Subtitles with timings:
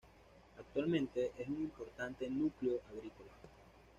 [0.57, 3.29] Actualmente es un importante núcleo agrícola.